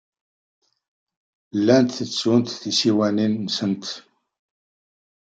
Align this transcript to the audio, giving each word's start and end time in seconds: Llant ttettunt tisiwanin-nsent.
Llant 1.57 1.91
ttettunt 1.97 2.49
tisiwanin-nsent. 2.61 3.85